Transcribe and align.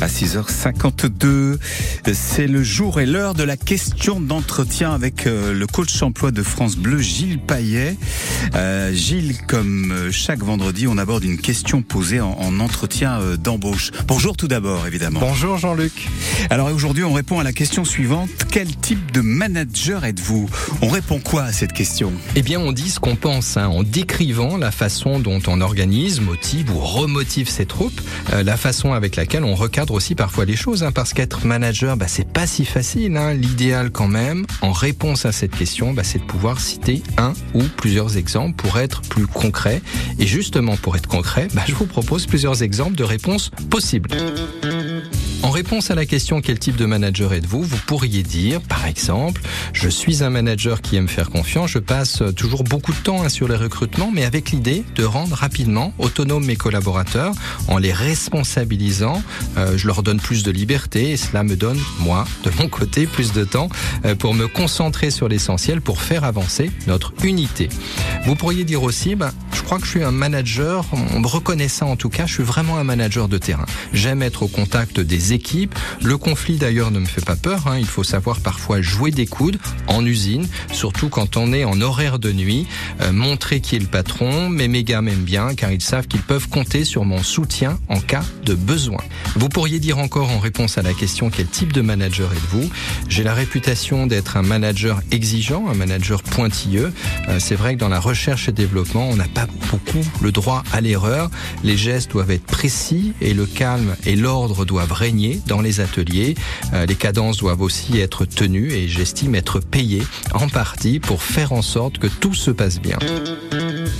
à 0.00 0.06
6h52. 0.08 1.58
C'est 2.12 2.46
le 2.46 2.62
jour 2.62 3.00
et 3.00 3.06
l'heure 3.06 3.34
de 3.34 3.42
la 3.42 3.56
question 3.56 4.20
d'entretien 4.20 4.92
avec 4.92 5.26
euh, 5.26 5.52
le 5.52 5.66
coach 5.66 6.02
emploi 6.02 6.30
de 6.30 6.42
France 6.42 6.76
Bleu, 6.76 6.98
Gilles 6.98 7.38
Paillet. 7.38 7.96
Euh, 8.54 8.92
Gilles, 8.92 9.36
comme 9.46 9.92
euh, 9.92 10.12
chaque 10.12 10.42
vendredi, 10.42 10.86
on 10.86 10.98
aborde 10.98 11.24
une 11.24 11.38
question 11.38 11.82
posée 11.82 12.20
en, 12.20 12.30
en 12.38 12.60
entretien 12.60 13.20
euh, 13.20 13.36
d'embauche. 13.36 13.90
Bonjour 14.06 14.36
tout 14.36 14.48
d'abord, 14.48 14.86
évidemment. 14.86 15.20
Bonjour 15.20 15.58
Jean-Luc. 15.58 16.08
Alors 16.50 16.72
aujourd'hui, 16.72 17.04
on 17.04 17.12
répond 17.12 17.40
à 17.40 17.44
la 17.44 17.52
question 17.52 17.84
suivante. 17.84 18.30
Quel 18.50 18.74
type 18.76 19.12
de 19.12 19.20
manager 19.20 20.04
êtes-vous? 20.04 20.48
On 20.82 20.88
répond 20.88 21.18
quoi 21.18 21.44
à 21.44 21.52
cette 21.52 21.72
question? 21.72 22.12
Eh 22.36 22.42
bien, 22.42 22.60
on 22.60 22.72
dit 22.72 22.90
ce 22.90 23.00
qu'on 23.00 23.16
pense 23.16 23.56
hein, 23.56 23.66
en 23.66 23.82
décrivant 23.82 24.56
la 24.56 24.70
façon 24.70 25.18
dont 25.18 25.40
on 25.46 25.60
organise, 25.60 26.20
motive 26.20 26.70
ou 26.70 26.78
remotive 26.78 27.48
ses 27.48 27.66
troupes, 27.66 28.00
euh, 28.32 28.42
la 28.42 28.56
façon 28.56 28.92
avec 28.92 29.16
laquelle 29.16 29.44
on 29.44 29.54
recadre 29.54 29.92
aussi 29.94 30.14
parfois 30.14 30.44
les 30.44 30.56
choses, 30.56 30.84
hein, 30.84 30.92
parce 30.92 31.12
qu'être 31.12 31.44
manager, 31.44 31.96
bah, 31.96 32.06
c'est 32.08 32.30
pas 32.30 32.46
si 32.46 32.64
facile. 32.64 33.16
Hein. 33.16 33.34
L'idéal 33.34 33.90
quand 33.90 34.08
même, 34.08 34.46
en 34.62 34.72
réponse 34.72 35.26
à 35.26 35.32
cette 35.32 35.54
question, 35.54 35.92
bah, 35.92 36.04
c'est 36.04 36.18
de 36.18 36.24
pouvoir 36.24 36.60
citer 36.60 37.02
un 37.18 37.32
ou 37.54 37.62
plusieurs 37.76 38.16
exemples 38.16 38.35
pour 38.56 38.78
être 38.78 39.00
plus 39.02 39.26
concret. 39.26 39.80
Et 40.18 40.26
justement, 40.26 40.76
pour 40.76 40.96
être 40.96 41.08
concret, 41.08 41.48
bah, 41.54 41.62
je 41.66 41.74
vous 41.74 41.86
propose 41.86 42.26
plusieurs 42.26 42.62
exemples 42.62 42.94
de 42.94 43.04
réponses 43.04 43.50
possibles. 43.70 44.10
Réponse 45.56 45.90
à 45.90 45.94
la 45.94 46.04
question 46.04 46.42
quel 46.42 46.58
type 46.58 46.76
de 46.76 46.84
manager 46.84 47.32
êtes-vous, 47.32 47.62
vous 47.62 47.78
pourriez 47.86 48.22
dire, 48.22 48.60
par 48.60 48.84
exemple, 48.84 49.40
je 49.72 49.88
suis 49.88 50.22
un 50.22 50.28
manager 50.28 50.82
qui 50.82 50.96
aime 50.96 51.08
faire 51.08 51.30
confiance, 51.30 51.70
je 51.70 51.78
passe 51.78 52.22
toujours 52.36 52.62
beaucoup 52.62 52.92
de 52.92 52.98
temps 52.98 53.22
hein, 53.22 53.30
sur 53.30 53.48
les 53.48 53.56
recrutements, 53.56 54.10
mais 54.12 54.26
avec 54.26 54.50
l'idée 54.50 54.84
de 54.96 55.02
rendre 55.02 55.34
rapidement 55.34 55.94
autonomes 55.98 56.44
mes 56.44 56.56
collaborateurs 56.56 57.32
en 57.68 57.78
les 57.78 57.94
responsabilisant. 57.94 59.22
Euh, 59.56 59.78
je 59.78 59.86
leur 59.86 60.02
donne 60.02 60.20
plus 60.20 60.42
de 60.42 60.50
liberté 60.50 61.12
et 61.12 61.16
cela 61.16 61.42
me 61.42 61.56
donne, 61.56 61.80
moi, 62.00 62.26
de 62.44 62.50
mon 62.58 62.68
côté, 62.68 63.06
plus 63.06 63.32
de 63.32 63.44
temps 63.44 63.70
euh, 64.04 64.14
pour 64.14 64.34
me 64.34 64.48
concentrer 64.48 65.10
sur 65.10 65.26
l'essentiel, 65.26 65.80
pour 65.80 66.02
faire 66.02 66.24
avancer 66.24 66.70
notre 66.86 67.14
unité. 67.24 67.70
Vous 68.26 68.34
pourriez 68.34 68.64
dire 68.64 68.82
aussi, 68.82 69.14
ben, 69.14 69.32
crois 69.66 69.78
que 69.80 69.84
je 69.84 69.90
suis 69.90 70.04
un 70.04 70.12
manager, 70.12 70.84
on 70.92 71.18
me 71.18 71.26
reconnaît 71.26 71.66
ça 71.66 71.86
en 71.86 71.96
tout 71.96 72.08
cas, 72.08 72.24
je 72.24 72.34
suis 72.34 72.44
vraiment 72.44 72.78
un 72.78 72.84
manager 72.84 73.26
de 73.26 73.36
terrain. 73.36 73.66
J'aime 73.92 74.22
être 74.22 74.44
au 74.44 74.46
contact 74.48 75.00
des 75.00 75.32
équipes. 75.32 75.74
Le 76.04 76.16
conflit 76.16 76.56
d'ailleurs 76.56 76.92
ne 76.92 77.00
me 77.00 77.04
fait 77.04 77.24
pas 77.24 77.34
peur. 77.34 77.66
Hein. 77.66 77.78
Il 77.78 77.86
faut 77.86 78.04
savoir 78.04 78.38
parfois 78.38 78.80
jouer 78.80 79.10
des 79.10 79.26
coudes 79.26 79.58
en 79.88 80.06
usine, 80.06 80.46
surtout 80.70 81.08
quand 81.08 81.36
on 81.36 81.52
est 81.52 81.64
en 81.64 81.80
horaire 81.80 82.20
de 82.20 82.30
nuit, 82.30 82.68
euh, 83.00 83.10
montrer 83.10 83.60
qui 83.60 83.74
est 83.74 83.80
le 83.80 83.86
patron. 83.86 84.48
Mes 84.50 84.68
mégas 84.68 85.00
m'aiment 85.00 85.24
bien 85.24 85.56
car 85.56 85.72
ils 85.72 85.82
savent 85.82 86.06
qu'ils 86.06 86.22
peuvent 86.22 86.48
compter 86.48 86.84
sur 86.84 87.04
mon 87.04 87.24
soutien 87.24 87.80
en 87.88 87.98
cas 87.98 88.24
de 88.44 88.54
besoin. 88.54 89.02
Vous 89.34 89.48
pourriez 89.48 89.80
dire 89.80 89.98
encore 89.98 90.30
en 90.30 90.38
réponse 90.38 90.78
à 90.78 90.82
la 90.82 90.94
question 90.94 91.28
quel 91.28 91.48
type 91.48 91.72
de 91.72 91.80
manager 91.80 92.30
êtes-vous? 92.32 92.70
J'ai 93.08 93.24
la 93.24 93.34
réputation 93.34 94.06
d'être 94.06 94.36
un 94.36 94.42
manager 94.42 95.02
exigeant, 95.10 95.66
un 95.68 95.74
manager 95.74 96.22
pointilleux. 96.22 96.92
Euh, 97.28 97.40
C'est 97.40 97.56
vrai 97.56 97.74
que 97.74 97.80
dans 97.80 97.88
la 97.88 97.98
recherche 97.98 98.48
et 98.48 98.52
développement, 98.52 99.08
on 99.08 99.16
n'a 99.16 99.26
pas 99.26 99.48
beaucoup 99.70 100.04
le 100.22 100.32
droit 100.32 100.62
à 100.72 100.80
l'erreur. 100.80 101.30
Les 101.64 101.76
gestes 101.76 102.12
doivent 102.12 102.30
être 102.30 102.46
précis 102.46 103.12
et 103.20 103.34
le 103.34 103.46
calme 103.46 103.96
et 104.04 104.16
l'ordre 104.16 104.64
doivent 104.64 104.92
régner 104.92 105.40
dans 105.46 105.60
les 105.60 105.80
ateliers. 105.80 106.34
Euh, 106.72 106.86
les 106.86 106.94
cadences 106.94 107.38
doivent 107.38 107.62
aussi 107.62 107.98
être 107.98 108.24
tenues 108.24 108.72
et 108.72 108.88
j'estime 108.88 109.34
être 109.34 109.60
payé 109.60 110.02
en 110.32 110.48
partie 110.48 111.00
pour 111.00 111.22
faire 111.22 111.52
en 111.52 111.62
sorte 111.62 111.98
que 111.98 112.06
tout 112.06 112.34
se 112.34 112.50
passe 112.50 112.80
bien. 112.80 112.98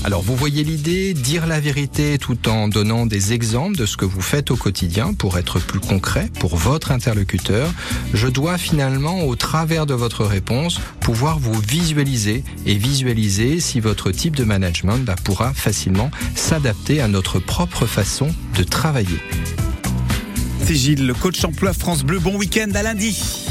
Alors 0.05 0.23
vous 0.23 0.37
voyez 0.37 0.63
l'idée, 0.63 1.15
dire 1.15 1.47
la 1.47 1.59
vérité 1.59 2.19
tout 2.19 2.49
en 2.49 2.69
donnant 2.69 3.07
des 3.07 3.33
exemples 3.33 3.77
de 3.77 3.87
ce 3.87 3.97
que 3.97 4.05
vous 4.05 4.21
faites 4.21 4.51
au 4.51 4.57
quotidien 4.57 5.15
pour 5.15 5.39
être 5.39 5.59
plus 5.59 5.81
concret 5.81 6.31
pour 6.39 6.57
votre 6.57 6.93
interlocuteur. 6.93 7.73
Je 8.15 8.29
dois 8.29 8.59
finalement, 8.59 9.25
au 9.25 9.35
travers 9.35 9.87
de 9.87 9.95
votre 9.95 10.25
réponse, 10.25 10.81
pouvoir 11.01 11.39
vous 11.39 11.59
visualiser 11.61 12.45
et 12.67 12.75
visualiser 12.75 13.61
si 13.61 13.81
votre 13.81 14.11
type 14.11 14.37
de 14.37 14.45
management 14.45 14.99
bah, 14.99 15.17
pourra 15.25 15.53
facilement 15.53 16.11
s'adapter 16.35 17.01
à 17.01 17.09
notre 17.09 17.39
propre 17.39 17.87
façon 17.87 18.29
de 18.57 18.63
travailler. 18.63 19.19
C'est 20.65 20.75
Gilles, 20.75 21.07
le 21.07 21.15
coach 21.15 21.45
emploi 21.45 21.73
France 21.73 22.03
Bleu. 22.03 22.19
Bon 22.19 22.37
week-end 22.37 22.71
à 22.75 22.83
lundi. 22.83 23.47